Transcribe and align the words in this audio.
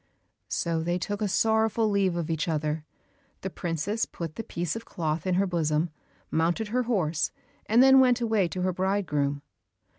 So 0.49 0.81
they 0.81 0.97
took 0.97 1.21
a 1.21 1.27
sorrowful 1.27 1.87
leave 1.87 2.15
of 2.15 2.31
each 2.31 2.47
other; 2.47 2.83
the 3.41 3.51
princess 3.51 4.05
put 4.05 4.33
the 4.35 4.41
piece 4.43 4.75
of 4.75 4.83
cloth 4.83 5.27
in 5.27 5.35
her 5.35 5.45
bosom, 5.45 5.91
mounted 6.31 6.69
her 6.69 6.81
horse, 6.89 7.29
and 7.67 7.83
then 7.83 7.99
went 7.99 8.19
away 8.19 8.47
to 8.47 8.63
her 8.63 8.73
bridegroom. 8.73 9.43